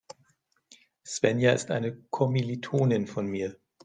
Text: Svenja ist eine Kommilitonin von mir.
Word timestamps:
Svenja 1.05 1.51
ist 1.53 1.69
eine 1.69 1.95
Kommilitonin 2.09 3.05
von 3.05 3.27
mir. 3.27 3.59